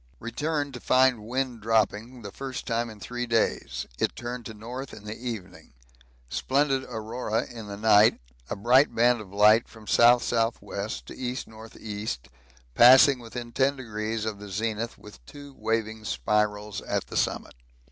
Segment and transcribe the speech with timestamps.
[0.19, 3.85] Returned to find wind dropping, the first time for three days.
[3.99, 5.73] It turned to north in the evening.
[6.27, 8.19] Splendid aurora in the night;
[8.49, 10.87] a bright band of light from S.S.W.
[11.05, 12.07] to E.N.E.
[12.73, 17.53] passing within 10° of the zenith with two waving spirals at the summit.